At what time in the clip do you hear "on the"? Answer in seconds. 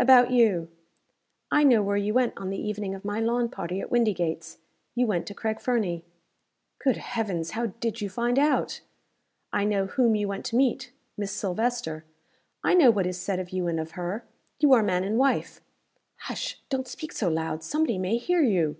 2.36-2.60